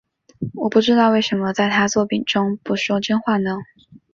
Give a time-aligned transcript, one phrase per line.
[0.55, 3.51] 我不知道为什么在他作品中不说真话呢？